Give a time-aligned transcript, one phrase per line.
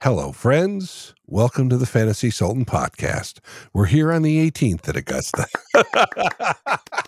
[0.00, 1.12] Hello, friends.
[1.26, 3.40] Welcome to the Fantasy Sultan podcast.
[3.72, 5.48] We're here on the 18th at Augusta.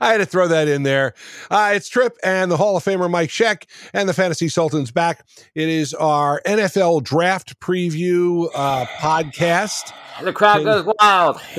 [0.00, 1.14] I had to throw that in there.
[1.50, 5.26] Uh, it's Tripp and the Hall of Famer Mike Sheck and the Fantasy Sultan's back.
[5.54, 9.92] It is our NFL draft preview uh, podcast.
[10.22, 11.40] The crowd goes wild.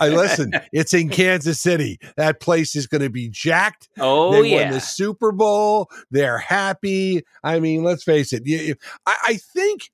[0.00, 0.52] I listen.
[0.72, 1.98] It's in Kansas City.
[2.16, 3.88] That place is going to be jacked.
[3.98, 4.64] Oh they yeah.
[4.64, 5.88] won the Super Bowl.
[6.10, 7.22] They're happy.
[7.44, 8.46] I mean, let's face it.
[8.46, 8.74] You, you-
[9.06, 9.90] I, I think,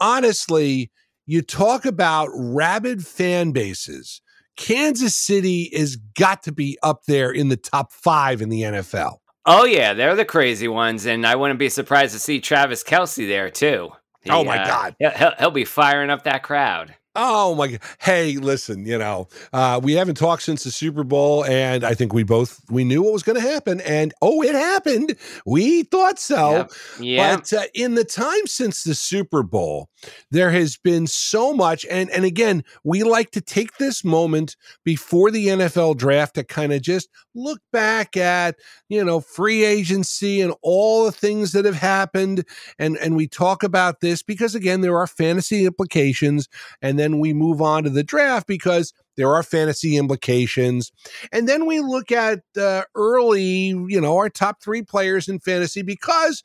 [0.00, 0.90] honestly,
[1.26, 4.21] you talk about rabid fan bases.
[4.56, 9.16] Kansas City has got to be up there in the top five in the NFL.
[9.46, 13.26] oh yeah, they're the crazy ones, and I wouldn't be surprised to see Travis Kelce
[13.26, 13.90] there too.
[14.22, 14.96] He, Oh, my uh, God.
[15.00, 16.94] he'll, he'll, he'll be firing up that crowd.
[17.14, 17.80] Oh my God!
[17.98, 18.86] Hey, listen.
[18.86, 22.60] You know, uh, we haven't talked since the Super Bowl, and I think we both
[22.70, 25.16] we knew what was going to happen, and oh, it happened.
[25.44, 26.52] We thought so.
[26.52, 26.72] Yep.
[27.00, 27.36] Yeah.
[27.36, 29.90] But uh, in the time since the Super Bowl,
[30.30, 31.84] there has been so much.
[31.90, 36.72] And, and again, we like to take this moment before the NFL draft to kind
[36.72, 38.56] of just look back at,
[38.88, 42.44] you know, free agency and all the things that have happened.
[42.78, 46.48] And, and we talk about this because, again, there are fantasy implications.
[46.80, 50.92] And then we move on to the draft because there are fantasy implications.
[51.32, 55.82] And then we look at uh, early, you know, our top three players in fantasy
[55.82, 56.42] because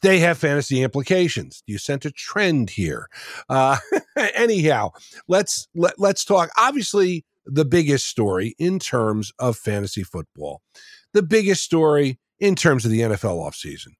[0.00, 1.62] they have fantasy implications.
[1.66, 3.08] You sent a trend here.
[3.48, 3.78] Uh,
[4.16, 4.90] anyhow,
[5.26, 6.50] let's let, let's talk.
[6.56, 10.62] Obviously, the biggest story in terms of fantasy football,
[11.12, 13.94] the biggest story in terms of the NFL offseason,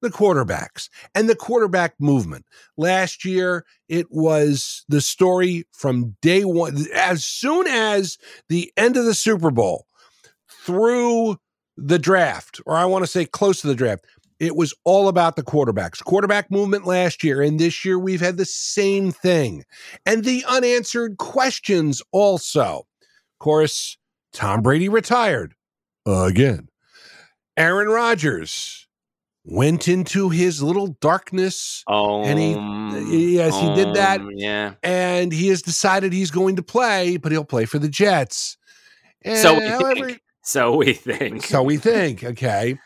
[0.00, 2.46] the quarterbacks and the quarterback movement.
[2.76, 6.86] Last year, it was the story from day one.
[6.94, 9.86] As soon as the end of the Super Bowl
[10.64, 11.36] through
[11.76, 14.04] the draft, or I want to say close to the draft,
[14.38, 16.02] it was all about the quarterbacks.
[16.02, 19.64] Quarterback movement last year, and this year we've had the same thing.
[20.06, 22.86] And the unanswered questions also.
[23.34, 23.98] Of course,
[24.32, 25.54] Tom Brady retired
[26.06, 26.68] again.
[27.56, 28.86] Aaron Rodgers
[29.50, 34.20] went into his little darkness Oh, and he- um, yes, he did that.
[34.20, 34.74] Um, yeah.
[34.82, 38.56] and he has decided he's going to play, but he'll play for the Jets.
[39.34, 40.20] So we however- think.
[40.42, 41.44] So we think.
[41.44, 42.78] so we think, okay.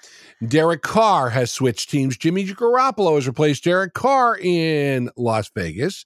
[0.49, 2.17] Derek Carr has switched teams.
[2.19, 6.05] Jimmy Garoppolo has replaced Derek Carr in Las Vegas.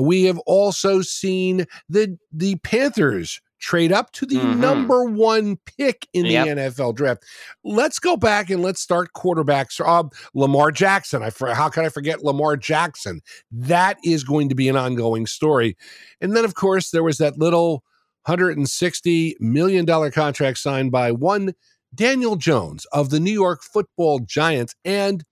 [0.00, 4.58] We have also seen the the Panthers trade up to the Mhm.
[4.58, 6.44] number one pick in Yep.
[6.44, 7.24] the NFL draft.
[7.64, 9.80] Let's go back and let's start quarterbacks.
[9.84, 11.22] Uh, Lamar Jackson.
[11.22, 13.20] I for- how can I forget Lamar Jackson?
[13.50, 15.76] That is going to be an ongoing story.
[16.20, 17.82] And then, of course, there was that little
[18.28, 21.54] $160 million contract signed by one
[21.94, 24.74] Daniel Jones of the New York football giants.
[24.84, 25.24] And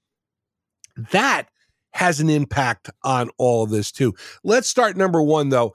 [1.11, 1.49] that
[1.93, 4.15] has an impact on all of this too.
[4.43, 5.75] Let's start number one, though.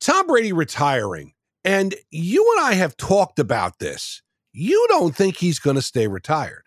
[0.00, 1.32] Tom Brady retiring.
[1.64, 4.22] And you and I have talked about this.
[4.52, 6.64] You don't think he's going to stay retired.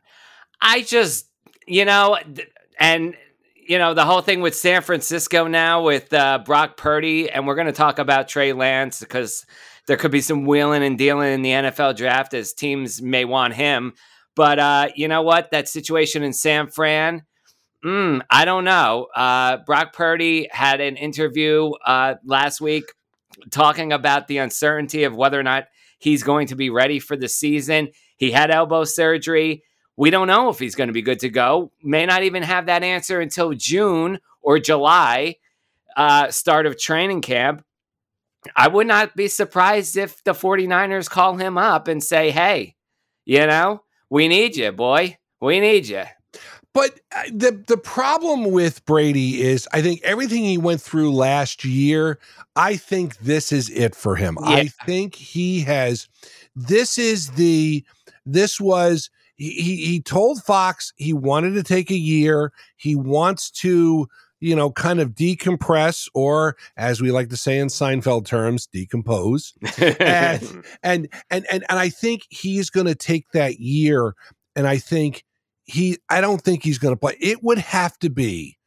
[0.61, 1.29] I just,
[1.67, 2.17] you know,
[2.79, 3.15] and
[3.67, 7.55] you know the whole thing with San Francisco now with uh, Brock Purdy, and we're
[7.55, 9.45] going to talk about Trey Lance because
[9.87, 13.53] there could be some wheeling and dealing in the NFL draft as teams may want
[13.53, 13.93] him.
[14.35, 15.51] But uh, you know what?
[15.51, 17.23] That situation in San Fran,
[17.83, 19.07] mm, I don't know.
[19.15, 22.85] Uh, Brock Purdy had an interview uh, last week
[23.51, 25.65] talking about the uncertainty of whether or not
[25.99, 27.89] he's going to be ready for the season.
[28.17, 29.63] He had elbow surgery.
[29.97, 31.71] We don't know if he's going to be good to go.
[31.83, 35.37] May not even have that answer until June or July,
[35.95, 37.63] uh, start of training camp.
[38.55, 42.75] I would not be surprised if the 49ers call him up and say, hey,
[43.25, 45.17] you know, we need you, boy.
[45.41, 46.03] We need you.
[46.75, 51.63] But uh, the the problem with Brady is I think everything he went through last
[51.65, 52.19] year,
[52.57, 54.37] I think this is it for him.
[54.43, 56.07] I think he has
[56.55, 57.83] this is the
[58.25, 62.51] this was he he he told Fox he wanted to take a year.
[62.75, 64.07] He wants to
[64.41, 69.53] you know, kind of decompress, or as we like to say in Seinfeld terms, decompose.
[69.77, 69.97] And-
[70.83, 74.13] and and and and I think he's going to take that year,
[74.55, 75.23] and I think
[75.65, 75.97] he.
[76.09, 77.17] I don't think he's going to play.
[77.19, 78.57] It would have to be.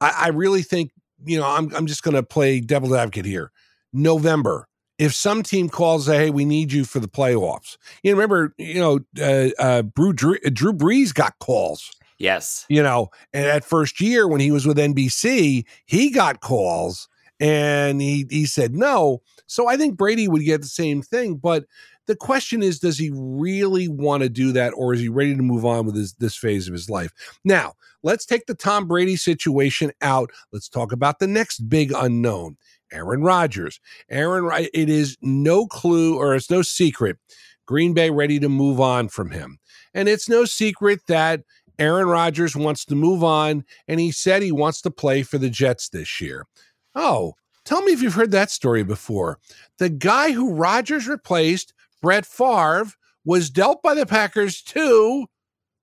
[0.00, 0.92] I, I really think
[1.24, 1.46] you know.
[1.46, 3.52] I'm I'm just going to play devil's advocate here.
[3.92, 4.68] November.
[4.98, 8.80] If some team calls, say, "Hey, we need you for the playoffs," you remember, you
[8.80, 12.66] know, uh, uh, Drew, Drew Drew Brees got calls yes.
[12.68, 17.08] you know, and that first year when he was with NBC, he got calls
[17.40, 19.22] and he he said no.
[19.46, 21.64] So I think Brady would get the same thing, but
[22.08, 25.42] the question is, does he really want to do that, or is he ready to
[25.42, 27.12] move on with his, this phase of his life?
[27.44, 30.30] Now, let's take the Tom Brady situation out.
[30.52, 32.56] Let's talk about the next big unknown.
[32.90, 33.78] Aaron Rodgers.
[34.10, 37.18] Aaron, it is no clue or it's no secret.
[37.66, 39.58] Green Bay ready to move on from him.
[39.92, 41.42] And it's no secret that
[41.78, 45.50] Aaron Rodgers wants to move on, and he said he wants to play for the
[45.50, 46.46] Jets this year.
[46.94, 47.34] Oh,
[47.64, 49.38] tell me if you've heard that story before.
[49.78, 52.92] The guy who Rodgers replaced, Brett Favre,
[53.24, 55.26] was dealt by the Packers to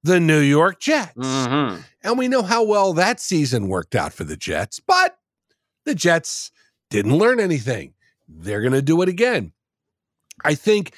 [0.03, 1.15] the New York Jets.
[1.15, 1.81] Mm-hmm.
[2.03, 5.17] And we know how well that season worked out for the Jets, but
[5.85, 6.51] the Jets
[6.89, 7.93] didn't learn anything.
[8.27, 9.51] They're going to do it again.
[10.43, 10.95] I think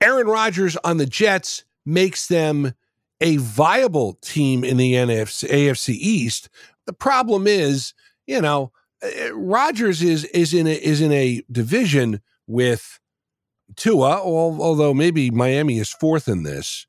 [0.00, 2.74] Aaron Rodgers on the Jets makes them
[3.20, 6.48] a viable team in the NFC AFC East.
[6.86, 7.94] The problem is,
[8.26, 8.72] you know,
[9.02, 13.00] uh, Rodgers is is in a is in a division with
[13.76, 16.86] Tua, although maybe Miami is fourth in this.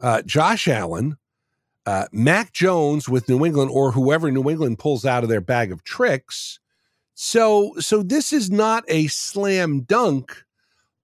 [0.00, 1.16] Uh, Josh Allen,
[1.86, 5.72] uh, Mac Jones with New England, or whoever New England pulls out of their bag
[5.72, 6.58] of tricks.
[7.14, 10.44] So, so this is not a slam dunk,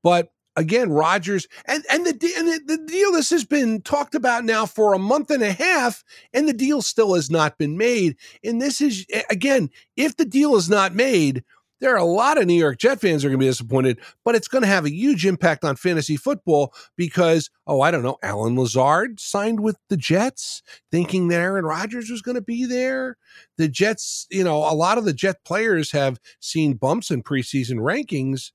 [0.03, 3.13] but again, Rodgers and and the and the, the, deal.
[3.13, 6.03] This has been talked about now for a month and a half,
[6.33, 8.17] and the deal still has not been made.
[8.43, 11.45] And this is again, if the deal is not made,
[11.81, 14.35] there are a lot of New York Jet fans are going to be disappointed, but
[14.35, 18.17] it's going to have a huge impact on fantasy football because, oh, I don't know,
[18.23, 23.17] Allen Lazard signed with the Jets thinking that Aaron Rodgers was going to be there.
[23.59, 27.79] The Jets, you know, a lot of the Jet players have seen bumps in preseason
[27.79, 28.53] rankings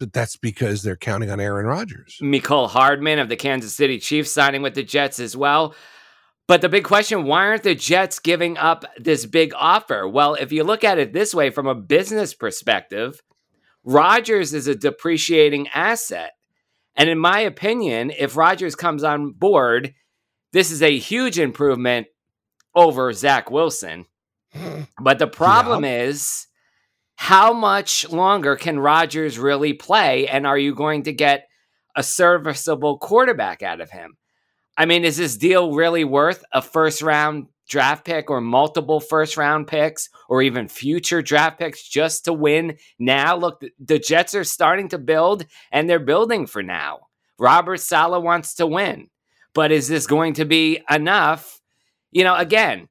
[0.00, 2.18] but that's because they're counting on Aaron Rodgers.
[2.22, 5.74] Mecole Hardman of the Kansas City Chiefs signing with the Jets as well.
[6.50, 10.08] But the big question why aren't the Jets giving up this big offer?
[10.08, 13.22] Well, if you look at it this way from a business perspective,
[13.84, 16.32] Rodgers is a depreciating asset.
[16.96, 19.94] And in my opinion, if Rodgers comes on board,
[20.52, 22.08] this is a huge improvement
[22.74, 24.06] over Zach Wilson.
[25.00, 26.02] But the problem yeah.
[26.02, 26.48] is
[27.14, 30.26] how much longer can Rodgers really play?
[30.26, 31.46] And are you going to get
[31.94, 34.16] a serviceable quarterback out of him?
[34.80, 39.36] I mean, is this deal really worth a first round draft pick or multiple first
[39.36, 43.36] round picks or even future draft picks just to win now?
[43.36, 47.00] Look, the Jets are starting to build and they're building for now.
[47.38, 49.10] Robert Saleh wants to win,
[49.52, 51.60] but is this going to be enough?
[52.10, 52.88] You know, again,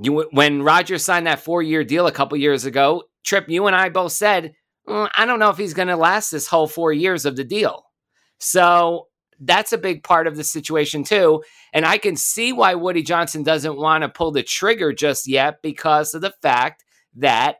[0.00, 3.74] you, when Rodgers signed that four year deal a couple years ago, Tripp, you and
[3.74, 4.54] I both said,
[4.88, 7.42] mm, I don't know if he's going to last this whole four years of the
[7.42, 7.86] deal.
[8.38, 9.08] So
[9.40, 11.42] that's a big part of the situation, too.
[11.72, 15.62] And I can see why Woody Johnson doesn't want to pull the trigger just yet
[15.62, 16.84] because of the fact
[17.16, 17.58] that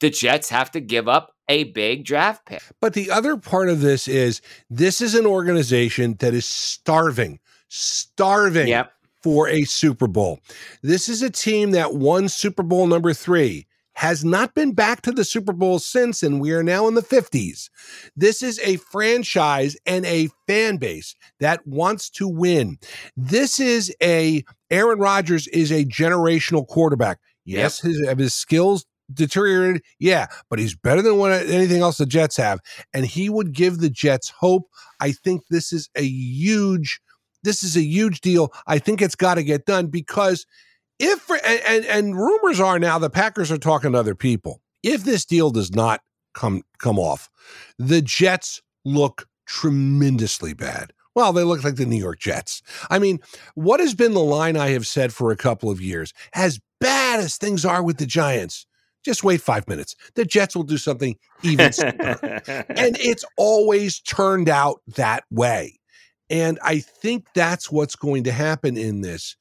[0.00, 2.62] the Jets have to give up a big draft pick.
[2.80, 4.40] But the other part of this is
[4.70, 8.92] this is an organization that is starving, starving yep.
[9.22, 10.40] for a Super Bowl.
[10.82, 15.12] This is a team that won Super Bowl number three has not been back to
[15.12, 17.68] the Super Bowl since, and we are now in the 50s.
[18.16, 22.78] This is a franchise and a fan base that wants to win.
[23.16, 27.18] This is a Aaron Rodgers is a generational quarterback.
[27.44, 27.92] Yes, yep.
[27.92, 29.82] his, his skills deteriorated.
[29.98, 32.60] Yeah, but he's better than what anything else the Jets have,
[32.94, 34.68] and he would give the Jets hope.
[35.00, 37.00] I think this is a huge,
[37.42, 38.52] this is a huge deal.
[38.66, 40.46] I think it's got to get done because
[40.98, 44.60] if and, and rumors are now the Packers are talking to other people.
[44.82, 46.00] If this deal does not
[46.34, 47.28] come come off,
[47.78, 50.92] the Jets look tremendously bad.
[51.14, 52.62] Well, they look like the New York Jets.
[52.90, 53.20] I mean,
[53.54, 56.14] what has been the line I have said for a couple of years?
[56.34, 58.66] As bad as things are with the Giants,
[59.04, 59.94] just wait five minutes.
[60.14, 65.78] The Jets will do something even and it's always turned out that way.
[66.30, 69.36] And I think that's what's going to happen in this.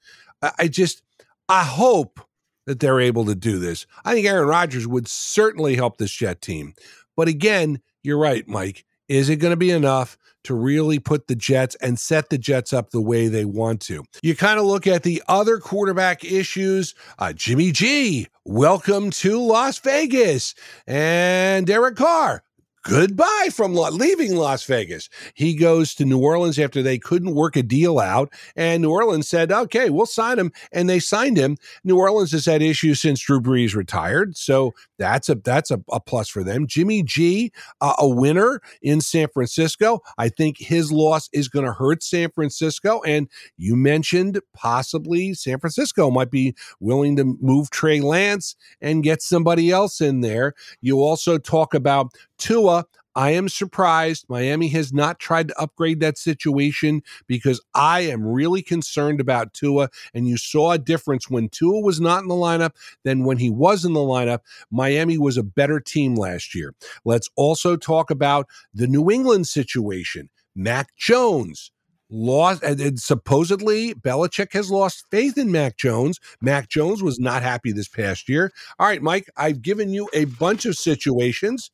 [0.59, 1.03] I just,
[1.51, 2.21] I hope
[2.65, 3.85] that they're able to do this.
[4.05, 6.75] I think Aaron Rodgers would certainly help this Jet team.
[7.17, 8.85] But again, you're right, Mike.
[9.09, 12.71] Is it going to be enough to really put the Jets and set the Jets
[12.71, 14.05] up the way they want to?
[14.23, 16.95] You kind of look at the other quarterback issues.
[17.19, 20.55] Uh, Jimmy G, welcome to Las Vegas.
[20.87, 22.43] And Derek Carr,
[22.83, 25.09] goodbye from leaving Las Vegas.
[25.33, 29.27] He goes to New Orleans after they couldn't work a deal out, and New Orleans
[29.27, 31.57] said, "Okay, we'll sign him," and they signed him.
[31.83, 35.99] New Orleans has had issues since Drew Brees retired, so that's a that's a, a
[35.99, 36.67] plus for them.
[36.67, 40.01] Jimmy G, uh, a winner in San Francisco.
[40.17, 45.59] I think his loss is going to hurt San Francisco, and you mentioned possibly San
[45.59, 50.53] Francisco might be willing to move Trey Lance and get somebody else in there.
[50.81, 56.17] You also talk about Tua, I am surprised Miami has not tried to upgrade that
[56.17, 59.89] situation because I am really concerned about Tua.
[60.13, 62.71] And you saw a difference when Tua was not in the lineup
[63.03, 64.39] than when he was in the lineup.
[64.71, 66.73] Miami was a better team last year.
[67.05, 70.29] Let's also talk about the New England situation.
[70.55, 71.71] Mac Jones
[72.09, 76.19] lost and, supposedly Belichick has lost faith in Mac Jones.
[76.41, 78.51] Mac Jones was not happy this past year.
[78.79, 81.71] All right, Mike, I've given you a bunch of situations.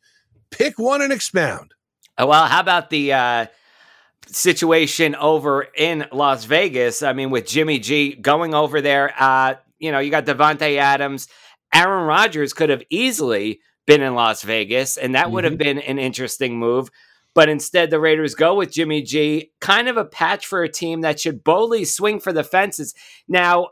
[0.51, 1.73] Pick one and expound.
[2.17, 3.45] Uh, well, how about the uh,
[4.27, 7.03] situation over in Las Vegas?
[7.03, 11.27] I mean, with Jimmy G going over there, uh, you know, you got Davante Adams.
[11.73, 15.77] Aaron Rodgers could have easily been in Las Vegas, and that would have mm-hmm.
[15.77, 16.89] been an interesting move.
[17.35, 21.01] But instead, the Raiders go with Jimmy G, kind of a patch for a team
[21.01, 22.95] that should boldly swing for the fences.
[23.27, 23.69] Now,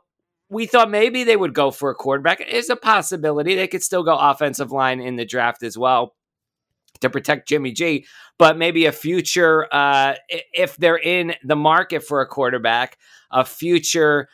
[0.50, 2.42] we thought maybe they would go for a quarterback.
[2.42, 3.56] It's a possibility.
[3.56, 6.14] They could still go offensive line in the draft as well
[7.02, 8.06] to protect Jimmy G,
[8.38, 12.98] but maybe a future, uh, if they're in the market for a quarterback,
[13.32, 14.28] a future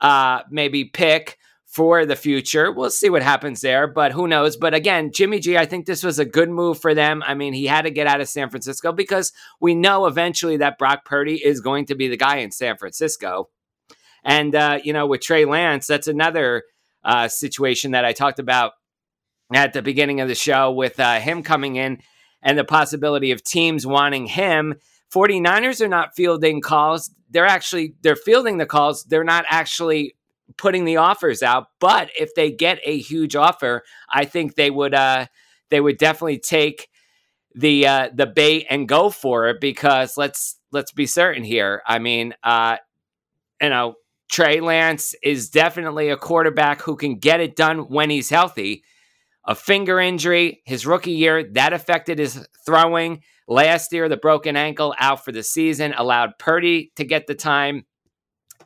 [0.00, 2.72] uh, maybe pick for the future.
[2.72, 4.56] We'll see what happens there, but who knows?
[4.56, 7.22] But again, Jimmy G, I think this was a good move for them.
[7.26, 10.78] I mean, he had to get out of San Francisco because we know eventually that
[10.78, 13.50] Brock Purdy is going to be the guy in San Francisco.
[14.24, 16.64] And, uh, you know, with Trey Lance, that's another
[17.04, 18.72] uh, situation that I talked about
[19.52, 21.98] at the beginning of the show with uh, him coming in
[22.42, 24.74] and the possibility of teams wanting him.
[25.12, 27.10] 49ers are not fielding calls.
[27.30, 29.04] They're actually they're fielding the calls.
[29.04, 30.16] They're not actually
[30.56, 31.68] putting the offers out.
[31.80, 35.26] But if they get a huge offer, I think they would uh,
[35.70, 36.88] they would definitely take
[37.54, 41.82] the uh, the bait and go for it because let's let's be certain here.
[41.86, 42.76] I mean, uh,
[43.60, 43.94] you know,
[44.30, 48.84] Trey Lance is definitely a quarterback who can get it done when he's healthy.
[49.48, 53.22] A finger injury, his rookie year, that affected his throwing.
[53.48, 57.86] Last year, the broken ankle out for the season allowed Purdy to get the time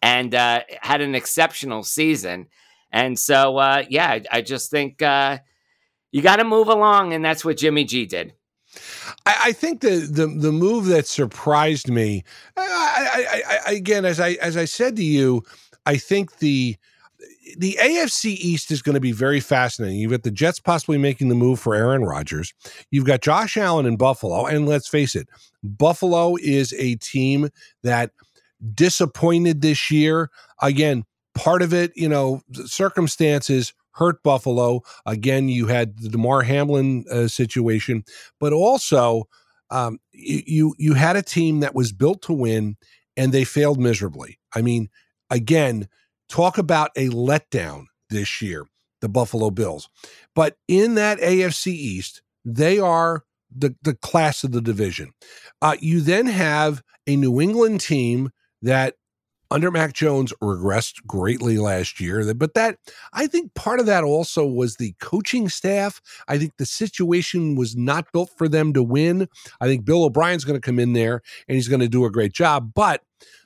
[0.03, 2.49] and uh, had an exceptional season.
[2.91, 5.39] And so, uh, yeah, I, I, just think uh,
[6.11, 8.35] you got to move along, and that's what Jimmy G did.
[9.25, 12.25] I, I think the, the the move that surprised me,
[12.57, 15.43] I, again, as I as I said to you,
[15.87, 16.77] I think the
[17.57, 19.99] the AFC East is going to be very fascinating.
[19.99, 22.55] You've got the Jets possibly making the move for Aaron Rodgers.
[22.91, 25.29] You've got Josh Allen in Buffalo, and let's face it,
[25.63, 27.49] Buffalo is a team
[27.83, 28.11] that
[28.75, 30.31] disappointed this year.
[30.61, 34.81] Again, part of it, you know, circumstances hurt Buffalo.
[35.07, 38.05] Again, you had the Damar Hamlin uh, situation,
[38.41, 39.29] but also
[39.71, 42.77] um, you you had a team that was built to win,
[43.17, 44.39] and they failed miserably.
[44.55, 44.89] I mean,
[45.31, 45.89] again,
[46.33, 48.67] talk about a letdown this year,
[49.01, 49.89] the Buffalo Bills.
[50.35, 53.25] But in that AFC East, they are
[53.55, 55.13] the the class of the division.
[55.61, 58.31] Uh, you then have a New England team
[58.63, 58.95] that
[59.51, 62.33] under Mac Jones regressed greatly last year.
[62.33, 62.79] But that,
[63.13, 66.01] I think part of that also was the coaching staff.
[66.27, 69.29] I think the situation was not built for them to win.
[69.61, 72.11] I think Bill O'Brien's going to come in there and he's going to do a
[72.11, 72.73] great job.
[72.75, 73.03] But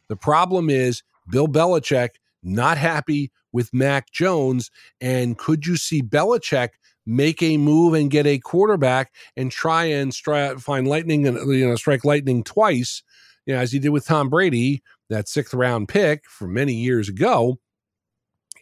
[0.09, 2.11] the problem is Bill Belichick
[2.47, 4.71] not happy with Mac Jones.
[5.00, 6.71] And could you see Belichick
[7.05, 11.69] make a move and get a quarterback and try and stri- find lightning and you
[11.69, 13.03] know strike lightning twice?
[13.45, 17.09] You know, as he did with Tom Brady, that sixth round pick from many years
[17.09, 17.59] ago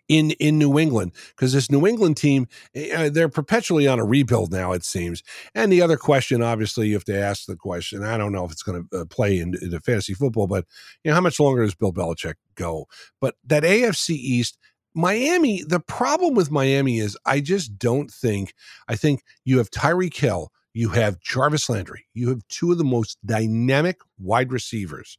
[0.08, 2.46] in in New England because this New England team
[2.94, 5.22] uh, they're perpetually on a rebuild now it seems.
[5.54, 8.02] And the other question, obviously, you have to ask the question.
[8.02, 10.66] I don't know if it's going to uh, play in, into fantasy football, but
[11.02, 12.86] you know how much longer does Bill Belichick go?
[13.20, 14.58] But that AFC East.
[14.96, 18.54] Miami, the problem with Miami is I just don't think,
[18.86, 22.84] I think you have Tyreek Hill, you have Jarvis Landry, you have two of the
[22.84, 25.18] most dynamic wide receivers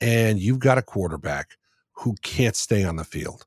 [0.00, 1.56] and you've got a quarterback
[1.92, 3.46] who can't stay on the field.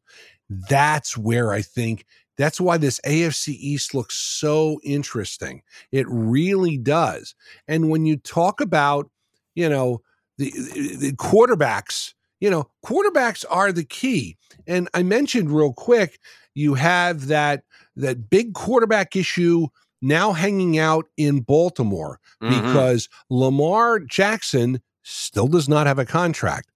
[0.69, 2.05] That's where I think
[2.37, 5.61] that's why this AFC East looks so interesting.
[5.91, 7.35] It really does.
[7.67, 9.09] And when you talk about,
[9.55, 10.01] you know,
[10.37, 14.37] the, the quarterbacks, you know, quarterbacks are the key.
[14.65, 16.19] And I mentioned real quick,
[16.55, 17.63] you have that
[17.95, 19.67] that big quarterback issue
[20.01, 22.53] now hanging out in Baltimore mm-hmm.
[22.53, 26.69] because Lamar Jackson still does not have a contract.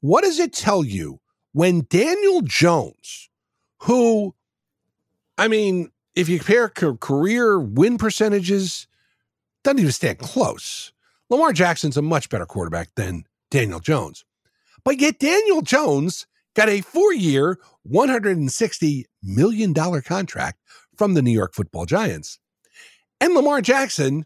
[0.00, 1.19] What does it tell you
[1.52, 3.28] when Daniel Jones,
[3.80, 4.34] who,
[5.38, 8.86] I mean, if you compare career win percentages,
[9.64, 10.92] doesn't even stand close.
[11.28, 14.24] Lamar Jackson's a much better quarterback than Daniel Jones.
[14.84, 20.58] But yet, Daniel Jones got a four year, $160 million contract
[20.96, 22.38] from the New York football Giants.
[23.20, 24.24] And Lamar Jackson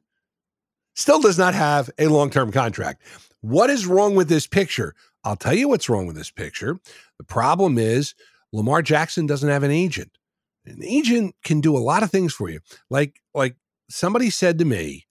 [0.95, 3.03] still does not have a long term contract.
[3.41, 4.95] What is wrong with this picture?
[5.25, 6.79] I'll tell you what's wrong with this picture.
[7.19, 8.15] The problem is
[8.53, 10.11] Lamar Jackson doesn't have an agent.
[10.67, 12.61] An agent can do a lot of things for you.
[12.91, 13.57] Like like
[13.91, 15.07] somebody said to me,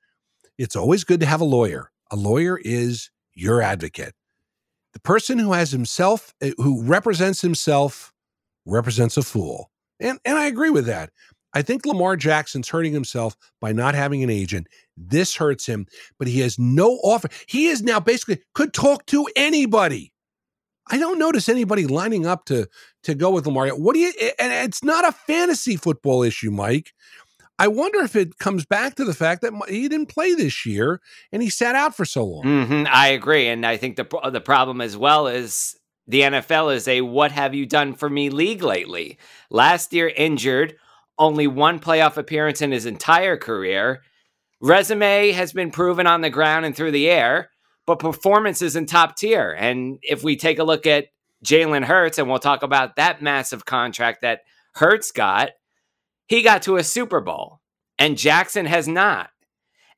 [0.57, 1.91] it's always good to have a lawyer.
[2.11, 4.13] A lawyer is your advocate.
[4.93, 8.13] The person who has himself eh, who represents himself
[8.65, 9.71] represents a fool.
[9.99, 11.11] And and I agree with that.
[11.53, 14.67] I think Lamar Jackson's hurting himself by not having an agent.
[14.95, 15.87] This hurts him,
[16.19, 17.29] but he has no offer.
[17.47, 20.13] He is now basically could talk to anybody.
[20.87, 22.67] I don't notice anybody lining up to
[23.03, 23.69] to go with Lamar.
[23.69, 24.11] What do you?
[24.39, 26.91] And it's not a fantasy football issue, Mike.
[27.59, 30.99] I wonder if it comes back to the fact that he didn't play this year
[31.31, 32.43] and he sat out for so long.
[32.43, 35.75] Mm-hmm, I agree, and I think the the problem as well is
[36.07, 39.17] the NFL is a "What have you done for me?" league lately.
[39.49, 40.75] Last year, injured,
[41.17, 44.01] only one playoff appearance in his entire career.
[44.63, 47.49] Resume has been proven on the ground and through the air,
[47.85, 49.51] but performance is in top tier.
[49.51, 51.07] And if we take a look at
[51.45, 54.39] Jalen Hurts, and we'll talk about that massive contract that
[54.75, 55.49] Hurts got,
[56.27, 57.59] he got to a Super Bowl,
[57.99, 59.29] and Jackson has not.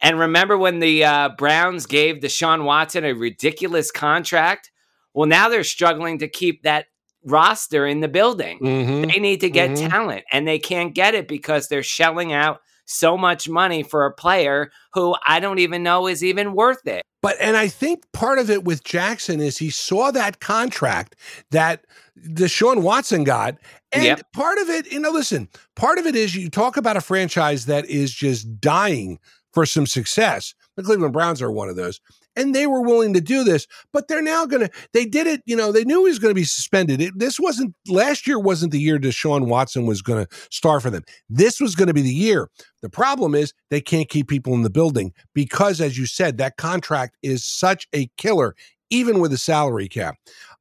[0.02, 4.72] And remember when the uh, Browns gave Deshaun Watson a ridiculous contract?
[5.14, 6.88] Well, now they're struggling to keep that
[7.24, 8.60] roster in the building.
[8.60, 9.10] Mm-hmm.
[9.10, 9.88] They need to get mm-hmm.
[9.90, 14.14] talent and they can't get it because they're shelling out so much money for a
[14.14, 17.04] player who I don't even know is even worth it.
[17.22, 21.16] But and I think part of it with Jackson is he saw that contract
[21.52, 23.58] that the Deshaun Watson got.
[23.92, 24.32] And yep.
[24.34, 27.66] part of it, you know, listen, part of it is you talk about a franchise
[27.66, 29.20] that is just dying
[29.54, 30.54] for some success.
[30.76, 32.00] The Cleveland Browns are one of those
[32.36, 35.42] and they were willing to do this but they're now going to they did it
[35.46, 38.40] you know they knew he was going to be suspended it, this wasn't last year
[38.40, 41.94] wasn't the year deshaun watson was going to star for them this was going to
[41.94, 42.50] be the year
[42.82, 46.58] the problem is they can't keep people in the building because as you said that
[46.58, 48.56] contract is such a killer
[48.90, 50.16] even with a salary cap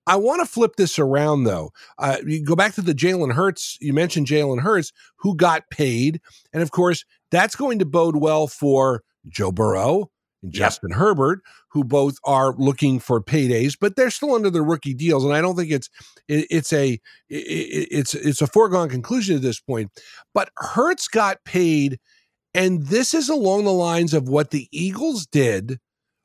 [0.06, 1.72] I want to flip this around though.
[1.98, 3.78] Uh, you go back to the Jalen Hurts.
[3.80, 6.20] You mentioned Jalen Hurts, who got paid,
[6.52, 10.10] and of course that's going to bode well for Joe Burrow,
[10.44, 10.98] and Justin yep.
[10.98, 15.24] Herbert, who both are looking for paydays, but they're still under their rookie deals.
[15.24, 15.90] And I don't think it's
[16.28, 17.00] it, it's a it,
[17.90, 19.90] it's it's a foregone conclusion at this point.
[20.32, 21.98] But Hurts got paid,
[22.52, 25.80] and this is along the lines of what the Eagles did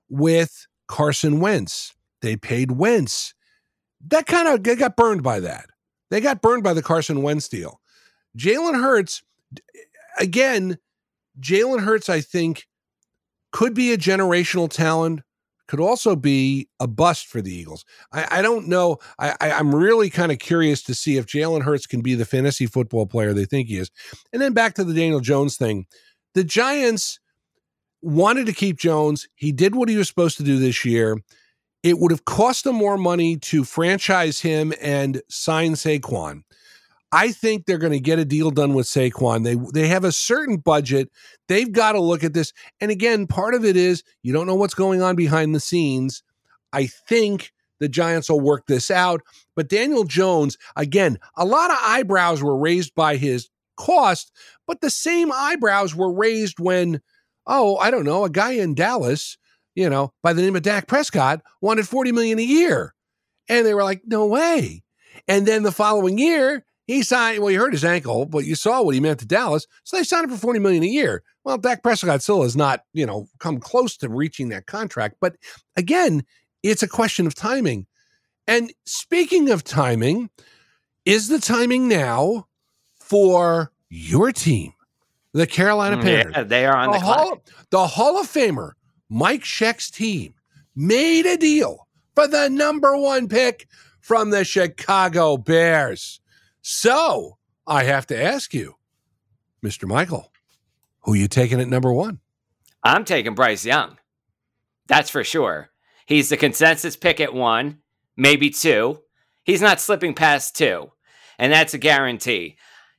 [0.10, 1.95] with Carson Wentz.
[2.21, 3.34] They paid Wentz.
[4.08, 5.65] That kind of they got burned by that.
[6.12, 7.79] They got burned by the Carson Wentz deal.
[8.38, 9.23] Jalen Hurts,
[10.19, 10.77] again,
[11.39, 12.67] Jalen Hurts, I think
[13.51, 15.21] could be a generational talent,
[15.67, 17.85] could also be a bust for the Eagles.
[18.12, 18.97] I, I don't know.
[19.19, 22.65] I, am really kind of curious to see if Jalen Hurts can be the fantasy
[22.65, 23.91] football player they think he is.
[24.33, 25.85] And then back to the Daniel Jones thing.
[26.33, 27.19] The Giants
[28.01, 29.27] wanted to keep Jones.
[29.35, 31.17] He did what he was supposed to do this year.
[31.83, 36.43] It would have cost them more money to franchise him and sign Saquon.
[37.12, 39.43] I think they're going to get a deal done with Saquon.
[39.43, 41.10] They they have a certain budget.
[41.48, 42.54] They've got to look at this.
[42.80, 46.24] And again, part of it is you don't know what's going on behind the scenes.
[46.72, 49.22] I think the Giants will work this out.
[49.56, 54.32] But Daniel Jones, again, a lot of eyebrows were raised by his cost,
[54.67, 57.02] but the same eyebrows were raised when,
[57.48, 59.38] oh, I don't know, a guy in Dallas,
[59.76, 62.93] you know, by the name of Dak Prescott wanted 40 million a year.
[63.48, 64.84] And they were like, no way.
[65.28, 68.82] And then the following year, he signed, well, he hurt his ankle, but you saw
[68.82, 69.67] what he meant to Dallas.
[69.84, 71.21] So they signed him for 40 million a year.
[71.43, 75.17] Well, Dak Prescott still has not, you know, come close to reaching that contract.
[75.21, 75.36] But
[75.78, 76.23] again,
[76.63, 77.86] it's a question of timing.
[78.47, 80.32] And speaking of timing,
[81.06, 82.47] is the timing now
[82.95, 84.73] for your team,
[85.32, 86.34] the Carolina mm, Panthers?
[86.38, 88.71] Yeah, they are on the, the Hall, the Hall of Famer,
[89.10, 90.34] Mike Sheck's team,
[90.75, 93.67] made a deal for the number one pick
[94.02, 96.18] from the Chicago Bears.
[96.62, 98.76] So I have to ask you,
[99.63, 99.88] Mr.
[99.88, 100.32] Michael,
[101.02, 102.19] who you taking at number one?
[102.84, 103.98] I'm taking Bryce Young.
[104.88, 105.69] That's for sure.
[106.06, 107.80] He's the consensus pick at one,
[108.17, 109.00] maybe two.
[109.43, 110.91] He's not slipping past two,
[111.38, 112.58] and that's a guarantee.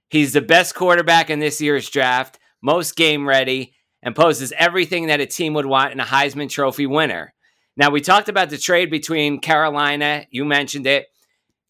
[0.08, 5.20] He's the best quarterback in this year's draft, most game ready, and poses everything that
[5.20, 7.34] a team would want in a Heisman Trophy winner.
[7.76, 11.06] Now, we talked about the trade between Carolina, you mentioned it,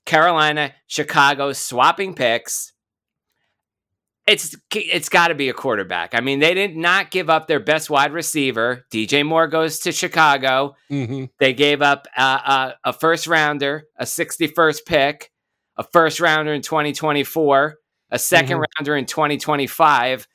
[0.07, 2.73] Carolina, Chicago swapping picks.
[4.27, 6.15] It's it's got to be a quarterback.
[6.15, 8.85] I mean, they did not give up their best wide receiver.
[8.93, 10.77] DJ Moore goes to Chicago.
[10.91, 11.25] Mm-hmm.
[11.39, 15.33] They gave up a, a, a first rounder, a 61st pick,
[15.77, 17.77] a first rounder in 2024,
[18.11, 18.65] a 2nd mm-hmm.
[18.79, 20.29] rounder in 2025.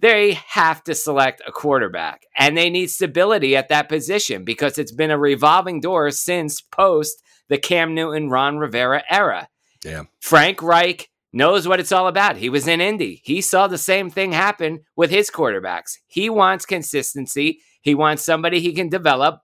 [0.00, 4.92] they have to select a quarterback and they need stability at that position because it's
[4.92, 9.48] been a revolving door since post the Cam Newton, Ron Rivera era.
[9.84, 10.04] Yeah.
[10.20, 12.36] Frank Reich knows what it's all about.
[12.36, 13.20] He was in Indy.
[13.24, 15.98] He saw the same thing happen with his quarterbacks.
[16.06, 17.60] He wants consistency.
[17.82, 19.40] He wants somebody he can develop.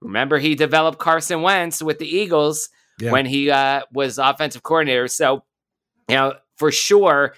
[0.00, 2.68] Remember, he developed Carson Wentz with the Eagles
[3.00, 3.12] yeah.
[3.12, 5.08] when he uh, was offensive coordinator.
[5.08, 5.44] So,
[6.08, 7.34] you know, for sure,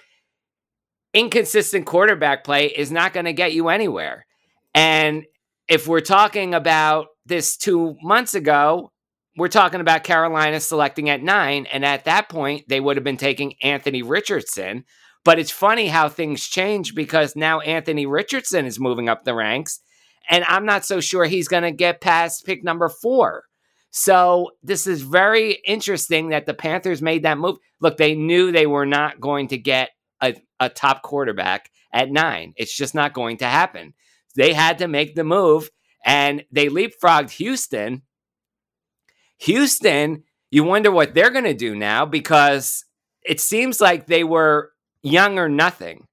[1.13, 4.25] inconsistent quarterback play is not going to get you anywhere.
[4.73, 5.25] And
[5.67, 8.91] if we're talking about this two months ago,
[9.37, 11.65] we're talking about Carolina selecting at nine.
[11.71, 14.85] And at that point, they would have been taking Anthony Richardson.
[15.23, 19.79] But it's funny how things change because now Anthony Richardson is moving up the ranks.
[20.29, 23.43] And I'm not so sure he's going to get past pick number four.
[23.91, 27.57] So this is very interesting that the Panthers made that move.
[27.79, 32.53] Look, they knew they were not going to get a, a top quarterback at nine.
[32.57, 33.93] It's just not going to happen.
[34.35, 35.69] They had to make the move
[36.05, 38.01] and they leapfrogged Houston.
[39.39, 42.85] Houston, you wonder what they're going to do now because
[43.23, 44.71] it seems like they were
[45.01, 46.07] young or nothing.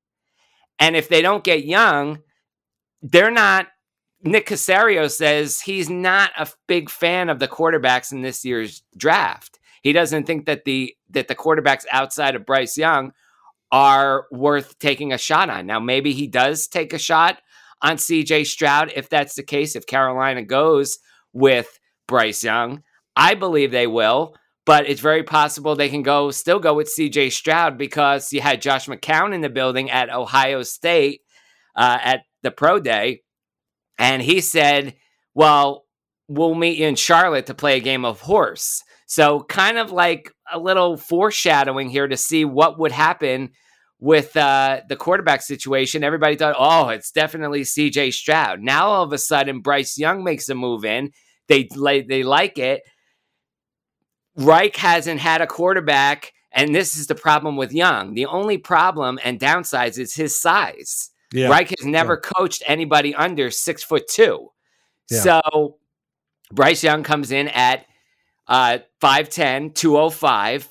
[0.79, 2.21] And if they don't get young,
[3.03, 3.69] they're not.
[4.25, 9.59] Nick Caserio says he's not a big fan of the quarterbacks in this year's draft.
[9.83, 13.13] He doesn't think that the that the quarterbacks outside of Bryce Young
[13.73, 15.67] are worth taking a shot on.
[15.67, 17.39] Now, maybe he does take a shot
[17.81, 20.99] on CJ Stroud if that's the case, if Carolina goes
[21.33, 22.83] with Bryce Young.
[23.17, 27.33] I believe they will, but it's very possible they can go still go with CJ
[27.33, 31.21] Stroud because you had Josh McCown in the building at Ohio State
[31.77, 33.23] uh, at the pro day,
[33.99, 34.95] and he said,
[35.35, 35.85] Well,
[36.29, 38.83] we'll meet you in Charlotte to play a game of horse.
[39.07, 43.51] So, kind of like a little foreshadowing here to see what would happen
[43.99, 46.03] with uh, the quarterback situation.
[46.03, 48.61] Everybody thought, oh, it's definitely CJ Stroud.
[48.61, 51.13] Now, all of a sudden, Bryce Young makes a move in.
[51.49, 51.69] They,
[52.09, 52.83] they like it.
[54.37, 58.15] Reich hasn't had a quarterback, and this is the problem with Young.
[58.15, 61.11] The only problem and downsides is his size.
[61.33, 61.49] Yeah.
[61.49, 62.31] Reich has never yeah.
[62.35, 64.51] coached anybody under six foot two.
[65.11, 65.21] Yeah.
[65.21, 65.77] So
[66.53, 67.87] Bryce Young comes in at
[68.47, 70.69] uh, 5'10, 205,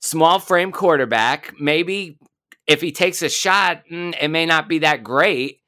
[0.00, 1.54] small frame quarterback.
[1.60, 2.18] Maybe
[2.66, 5.60] if he takes a shot, mm, it may not be that great.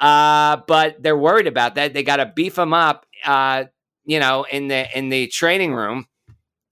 [0.00, 1.92] Uh, but they're worried about that.
[1.92, 3.64] They got to beef him up, uh,
[4.04, 6.06] you know, in the in the training room.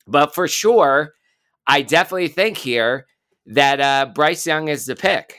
[0.07, 1.13] But for sure,
[1.67, 3.07] I definitely think here
[3.47, 5.39] that uh, Bryce Young is the pick.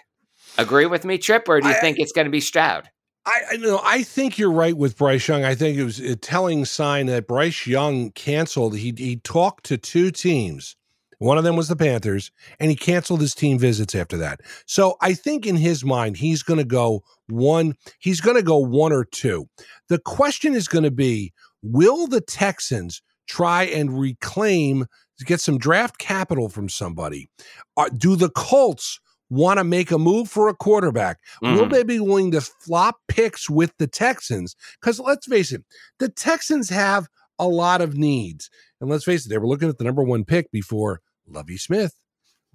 [0.58, 2.90] Agree with me, Tripp, or do you I, think it's going to be Stroud?
[3.26, 3.80] I, I know.
[3.84, 5.44] I think you're right with Bryce Young.
[5.44, 8.78] I think it was a telling sign that Bryce Young canceled.
[8.78, 10.76] He he talked to two teams.
[11.20, 14.42] One of them was the Panthers, and he canceled his team visits after that.
[14.68, 17.74] So I think in his mind, he's going to go one.
[18.00, 19.50] He's going to go one or two.
[19.90, 24.86] The question is going to be: Will the Texans try and reclaim,
[25.26, 27.30] get some draft capital from somebody?
[27.76, 29.00] Uh, do the Colts?
[29.30, 31.56] want to make a move for a quarterback, mm-hmm.
[31.56, 34.56] will they be willing to flop picks with the Texans?
[34.80, 35.66] Because let's face it,
[36.00, 38.50] the Texans have a lot of needs.
[38.80, 41.94] And let's face it, they were looking at the number one pick before Lovie Smith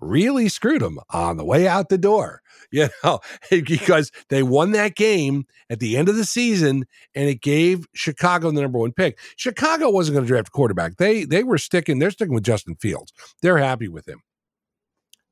[0.03, 4.95] really screwed them on the way out the door, you know, because they won that
[4.95, 6.85] game at the end of the season
[7.15, 9.19] and it gave Chicago the number one pick.
[9.37, 10.97] Chicago wasn't going to draft a quarterback.
[10.97, 13.12] They they were sticking, they're sticking with Justin Fields.
[13.41, 14.23] They're happy with him.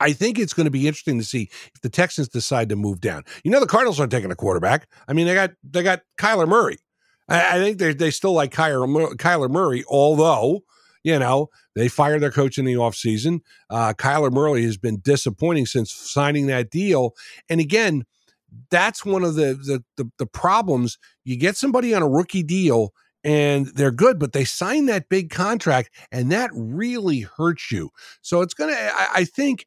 [0.00, 3.00] I think it's going to be interesting to see if the Texans decide to move
[3.00, 3.22] down.
[3.44, 4.88] You know, the Cardinals aren't taking a quarterback.
[5.06, 6.78] I mean, they got they got Kyler Murray.
[7.28, 10.62] I, I think they they still like Kyler, Kyler Murray, although
[11.02, 13.40] you know they fired their coach in the offseason.
[13.68, 17.14] Uh, Kyler Murray has been disappointing since signing that deal.
[17.48, 18.04] And again,
[18.70, 20.98] that's one of the, the the, the problems.
[21.24, 25.30] You get somebody on a rookie deal and they're good, but they sign that big
[25.30, 27.90] contract, and that really hurts you.
[28.22, 28.72] So it's gonna.
[28.72, 29.66] I, I think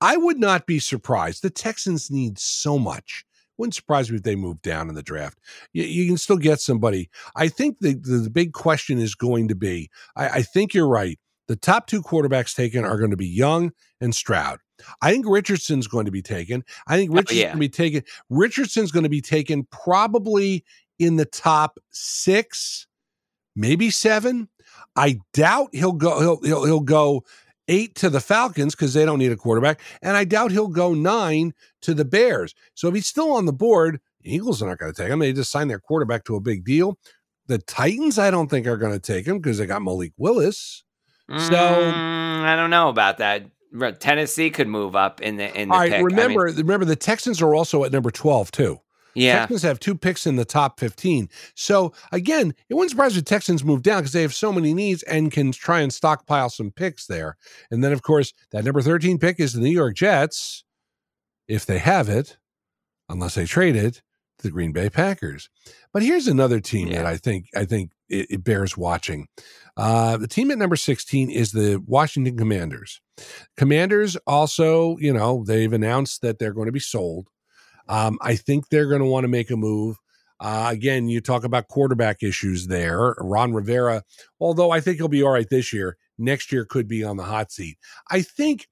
[0.00, 1.42] I would not be surprised.
[1.42, 3.24] The Texans need so much.
[3.62, 5.38] Wouldn't surprise me if they move down in the draft.
[5.72, 7.08] You, you can still get somebody.
[7.36, 10.88] I think the, the, the big question is going to be I, I think you're
[10.88, 11.16] right.
[11.46, 13.70] The top two quarterbacks taken are going to be Young
[14.00, 14.58] and Stroud.
[15.00, 16.64] I think Richardson's going to be taken.
[16.88, 17.46] I think uh, Richardson's oh, yeah.
[17.46, 18.02] going to be taken.
[18.30, 20.64] Richardson's going to be taken probably
[20.98, 22.88] in the top six,
[23.54, 24.48] maybe seven.
[24.96, 26.18] I doubt he'll go.
[26.18, 27.22] He'll he'll, he'll go
[27.68, 29.80] eight to the Falcons because they don't need a quarterback.
[30.02, 32.54] And I doubt he'll go nine to the Bears.
[32.74, 35.18] So if he's still on the board, the Eagles are not going to take him.
[35.18, 36.98] They just signed their quarterback to a big deal.
[37.46, 40.84] The Titans, I don't think are going to take him because they got Malik Willis.
[41.28, 43.46] So mm, I don't know about that.
[44.00, 46.04] Tennessee could move up in the in the All right, pick.
[46.04, 48.80] remember I mean, remember the Texans are also at number 12 too.
[49.14, 51.28] Yeah, Texans have two picks in the top 15.
[51.54, 55.02] So again, it wouldn't surprise if Texans move down because they have so many needs
[55.04, 57.36] and can try and stockpile some picks there.
[57.70, 60.64] And then of course, that number 13 pick is the New York Jets,
[61.48, 62.36] if they have it,
[63.08, 64.02] unless they trade it
[64.38, 65.50] to the Green Bay Packers.
[65.92, 66.98] But here's another team Yeah.
[67.02, 69.28] that I think I think it, it bears watching.
[69.76, 73.00] Uh, the team at number 16 is the Washington Commanders.
[73.56, 77.28] Commanders also, you know, they've announced that they're going to be sold.
[77.92, 79.98] Um, I think they're going to want to make a move.
[80.40, 83.14] Uh, again, you talk about quarterback issues there.
[83.18, 84.02] Ron Rivera,
[84.40, 87.22] although I think he'll be all right this year, next year could be on the
[87.22, 87.76] hot seat.
[88.10, 88.66] I think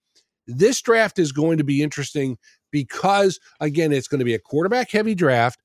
[0.47, 2.39] this draft is going to be interesting
[2.71, 5.61] because, again, it's going to be a quarterback heavy draft.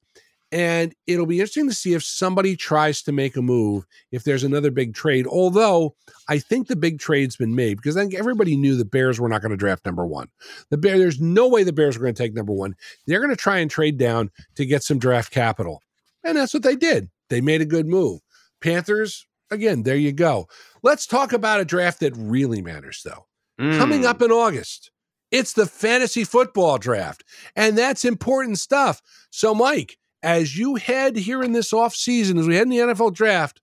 [0.51, 4.43] And it'll be interesting to see if somebody tries to make a move if there's
[4.43, 5.27] another big trade.
[5.27, 5.95] Although
[6.29, 9.27] I think the big trade's been made because I think everybody knew the Bears were
[9.27, 10.29] not going to draft number one.
[10.69, 12.75] The Bear, there's no way the Bears were going to take number one.
[13.05, 15.81] They're going to try and trade down to get some draft capital.
[16.23, 17.09] And that's what they did.
[17.29, 18.21] They made a good move.
[18.61, 20.47] Panthers, again, there you go.
[20.83, 23.25] Let's talk about a draft that really matters, though.
[23.57, 24.05] Coming Mm.
[24.05, 24.91] up in August,
[25.31, 27.23] it's the fantasy football draft.
[27.55, 29.01] And that's important stuff.
[29.31, 32.79] So, Mike, as you head here in this off season, as we head in the
[32.79, 33.61] NFL draft,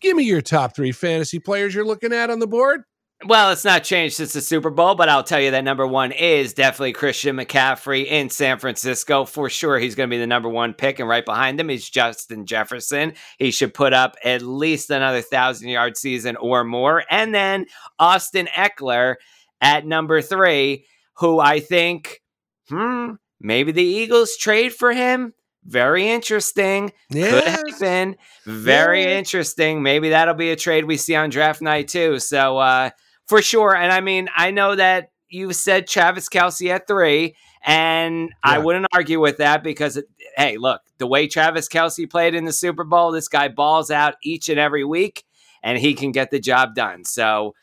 [0.00, 2.82] give me your top three fantasy players you're looking at on the board.
[3.26, 6.10] Well, it's not changed since the Super Bowl, but I'll tell you that number one
[6.10, 9.24] is definitely Christian McCaffrey in San Francisco.
[9.24, 11.88] For sure, he's going to be the number one pick, and right behind him is
[11.88, 13.14] Justin Jefferson.
[13.38, 17.04] He should put up at least another thousand yard season or more.
[17.08, 17.66] And then
[18.00, 19.14] Austin Ekeler
[19.60, 20.84] at number three,
[21.18, 22.20] who I think,
[22.68, 25.32] hmm, maybe the Eagles trade for him.
[25.66, 26.92] Very interesting.
[27.12, 28.16] Could happen.
[28.44, 29.18] Very Yeah.
[29.18, 29.82] interesting.
[29.82, 32.18] Maybe that'll be a trade we see on draft night too.
[32.18, 32.90] So uh
[33.26, 33.74] for sure.
[33.74, 38.86] And I mean, I know that you said Travis Kelce at three, and I wouldn't
[38.92, 40.04] argue with that because it,
[40.36, 44.16] hey, look, the way Travis Kelce played in the Super Bowl, this guy balls out
[44.22, 45.24] each and every week,
[45.62, 47.04] and he can get the job done.
[47.06, 47.54] So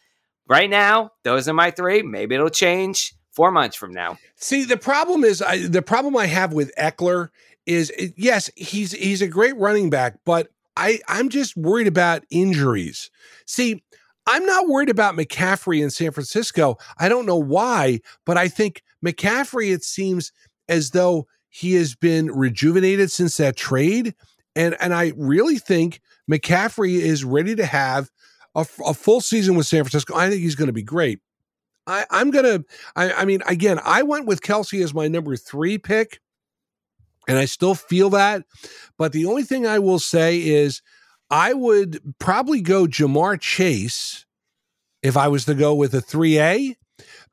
[0.48, 2.02] right now, those are my three.
[2.02, 4.18] Maybe it'll change four months from now.
[4.36, 7.30] See, the problem is I, the problem I have with Ekeler
[7.65, 12.24] is eh, yes, he's he's a great running back, but I I'm just worried about
[12.30, 13.10] injuries.
[13.45, 13.84] See,
[14.28, 16.78] I'm not worried about McCaffrey in San Francisco.
[17.00, 20.32] I don't know why, but I think McCaffrey it seems
[20.69, 24.15] as though he has been rejuvenated since that trade
[24.56, 28.10] and and I really think McCaffrey is ready to have
[28.56, 30.15] a, a full season with San Francisco.
[30.15, 31.19] I think he's going to be great.
[31.88, 32.63] I, I'm gonna.
[32.95, 36.19] I, I mean, again, I went with Kelce as my number three pick,
[37.28, 38.44] and I still feel that.
[38.98, 40.82] But the only thing I will say is,
[41.30, 44.26] I would probably go Ja'Marr Chase
[45.02, 46.76] if I was to go with a three A,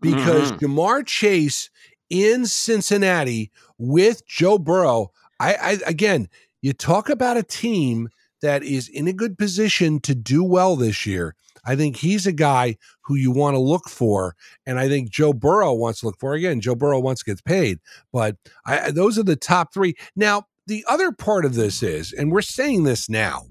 [0.01, 0.59] because Mhm.
[0.61, 1.68] Ja'Marr Chase
[2.09, 5.12] in Cincinnati with Joe Burrow.
[5.40, 6.29] I, I again,
[6.62, 8.09] you talk about a team
[8.40, 11.35] that is in a good position to do well this year.
[11.68, 15.35] I think he's a guy who you want to look for, and I think Joe
[15.35, 16.62] Burrow wants to look for again.
[16.62, 17.78] Joe Burrow wants to get paid,
[18.11, 19.94] but I, those are the top three.
[20.16, 23.42] Now, the other part of this is, and we're saying this now,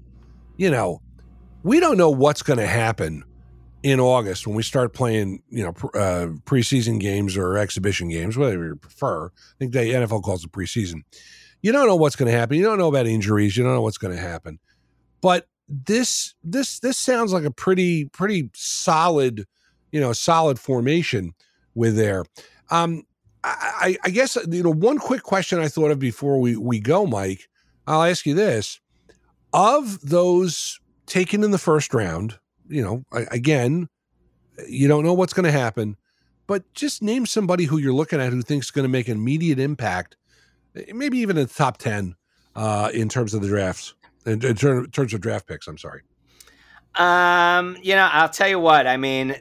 [0.56, 1.00] you know,
[1.62, 3.22] we don't know what's going to happen
[3.84, 8.66] in August when we start playing, you know, uh, preseason games or exhibition games, whatever
[8.66, 9.26] you prefer.
[9.26, 11.02] I think the NFL calls it preseason.
[11.62, 12.56] You don't know what's going to happen.
[12.56, 13.56] You don't know about injuries.
[13.56, 14.58] You don't know what's going to happen.
[15.20, 19.46] But this this this sounds like a pretty pretty solid,
[19.92, 21.34] you know, solid formation
[21.74, 22.24] with there.
[22.70, 23.04] Um,
[23.44, 27.06] I, I guess you know one quick question I thought of before we we go,
[27.06, 27.48] Mike.
[27.86, 28.80] I'll ask you this:
[29.52, 33.88] of those taken in the first round, you know, again,
[34.68, 35.96] you don't know what's going to happen,
[36.46, 39.16] but just name somebody who you're looking at who thinks is going to make an
[39.16, 40.16] immediate impact,
[40.92, 42.14] maybe even in the top 10
[42.54, 43.94] uh, in terms of the drafts,
[44.28, 45.66] in, in ter- terms of draft picks.
[45.66, 46.02] I'm sorry.
[46.94, 48.86] Um, you know, I'll tell you what.
[48.86, 49.36] I mean, uh,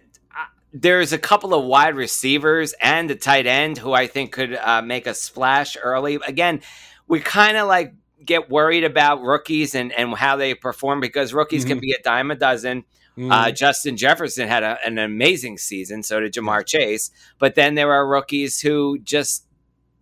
[0.74, 4.82] there's a couple of wide receivers and a tight end who I think could uh,
[4.82, 6.20] make a splash early.
[6.28, 6.62] Again,
[7.08, 11.66] we kind of like get worried about rookies and, and how they perform because rookies
[11.66, 11.82] can Mhm.
[11.82, 12.84] be a dime a dozen.
[13.20, 17.10] Uh, Justin Jefferson had a, an amazing season, so did Ja'Marr Chase.
[17.40, 19.48] But then there are rookies who just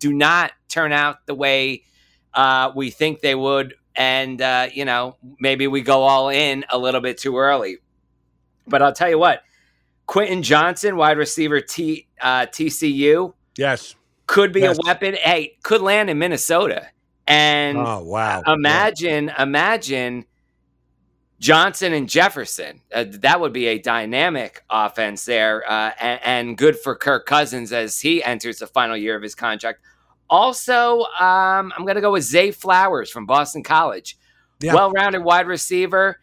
[0.00, 1.84] do not turn out the way
[2.34, 3.74] uh, we think they would.
[3.96, 7.78] And, uh, you know, maybe we go all in a little bit too early.
[8.66, 9.42] But I'll tell you what,
[10.06, 13.94] Quentin Johnston, wide receiver T, uh, TCU, yes.
[14.26, 14.78] could be Yes.
[14.78, 15.14] a weapon.
[15.14, 16.88] Hey, could land in Minnesota.
[17.26, 18.42] And Oh, wow.
[18.46, 20.26] imagine, imagine
[21.40, 22.80] Johnson and Jefferson.
[22.92, 27.72] Uh, that would be a dynamic offense there, uh, and, and, good for Kirk Cousins
[27.72, 29.80] as he enters the final year of his contract.
[30.28, 34.18] Also, um, I'm going to go with Zay Flowers from Boston College.
[34.60, 34.74] Yeah.
[34.74, 36.18] Well rounded wide receiver,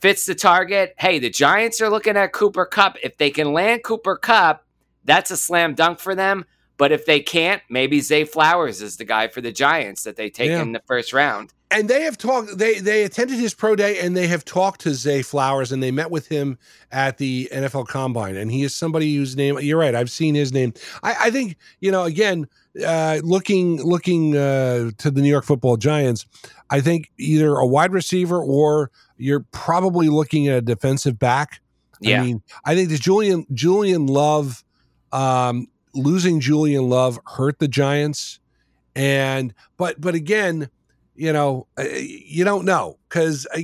[0.00, 0.94] fits the target.
[0.98, 2.96] Hey, the Giants are looking at Cooper Kupp.
[3.02, 4.64] If they can land Cooper Kupp,
[5.04, 6.44] that's a slam dunk for them.
[6.78, 10.28] But if they can't, maybe Zay Flowers is the guy for the Giants that they
[10.28, 10.60] take yeah.
[10.60, 11.52] in the first round.
[11.70, 12.58] And they have talked.
[12.58, 15.90] They they attended his pro day and they have talked to Zay Flowers and they
[15.90, 16.58] met with him
[16.92, 18.36] at the NFL Combine.
[18.36, 19.94] And he is somebody whose name you're right.
[19.94, 20.74] I've seen his name.
[21.02, 22.46] I, I think you know again.
[22.86, 26.26] Uh, looking looking uh, to the New York Football Giants,
[26.68, 31.62] I think either a wide receiver or you're probably looking at a defensive back.
[32.02, 32.20] Yeah.
[32.20, 34.62] I mean, I think the Julian Julian Love
[35.10, 38.38] um, losing Julian Love hurt the Giants,
[38.94, 40.70] and but but again,
[41.14, 43.58] you know, uh, you don't know because, uh,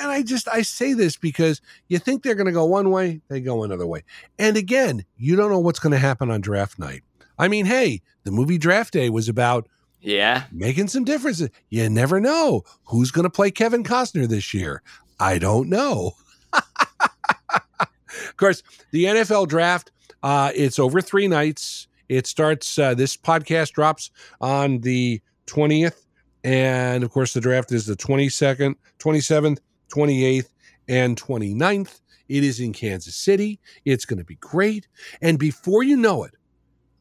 [0.00, 3.20] and I just I say this because you think they're going to go one way,
[3.28, 4.04] they go another way,
[4.38, 7.02] and again, you don't know what's going to happen on draft night.
[7.38, 9.68] I mean, hey, the movie Draft Day was about
[10.00, 11.50] yeah making some differences.
[11.68, 14.82] You never know who's going to play Kevin Costner this year.
[15.18, 16.12] I don't know.
[16.52, 19.90] of course, the NFL draft
[20.24, 21.86] uh, it's over three nights.
[22.08, 24.10] It starts, uh, this podcast drops
[24.40, 26.06] on the 20th.
[26.42, 29.58] And of course, the draft is the 22nd, 27th,
[29.94, 30.48] 28th,
[30.88, 32.00] and 29th.
[32.28, 33.60] It is in Kansas City.
[33.84, 34.88] It's going to be great.
[35.20, 36.34] And before you know it,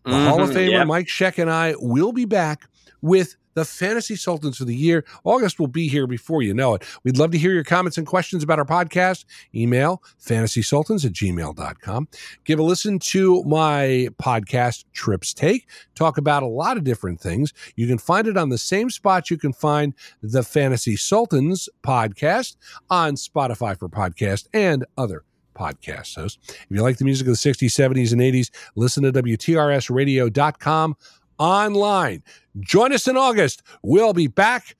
[0.04, 0.88] the mm-hmm, Hall of Famer yep.
[0.88, 2.68] Mike Sheck and I will be back
[3.02, 5.06] with the Fantasy Sultans of the Year.
[5.24, 6.84] August will be here before you know it.
[7.04, 9.26] We'd love to hear your comments and questions about our podcast.
[9.54, 12.08] Email fantasysultans at gmail.com.
[12.44, 15.70] Give a listen to my podcast, Tripp's Take.
[15.96, 17.54] Talk about a lot of different things.
[17.76, 22.58] You can find it on the same spot you can find the Fantasy Sultans podcast
[22.90, 25.24] on Spotify for podcast and other
[25.56, 26.40] podcast hosts.
[26.50, 30.96] If you like the music of the 60s, 70s, and 80s, listen to WTRSradio.com
[31.38, 32.24] online.
[32.60, 33.64] Join us in August.
[33.82, 34.76] We'll be back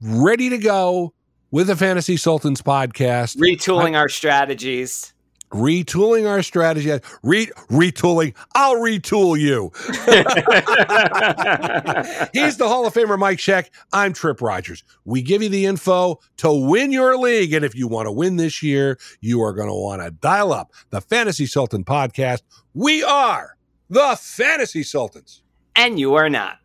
[0.00, 1.14] ready to go
[1.50, 3.36] with the Fantasy Sultans podcast.
[3.36, 5.12] Retooling I, our strategies.
[5.52, 6.90] Retooling our strategy.
[7.22, 8.34] Re, retooling.
[8.56, 9.70] I'll retool you.
[12.32, 13.70] He's the Hall of Famer Mike Sheck.
[13.92, 14.82] I'm Tripp Rogers.
[15.04, 17.52] We give you the info to win your league.
[17.52, 20.52] And if you want to win this year, you are going to want to dial
[20.52, 22.42] up the Fantasy Sultan podcast.
[22.74, 23.56] We are
[23.88, 25.43] the Fantasy Sultans
[25.76, 26.58] and you are not.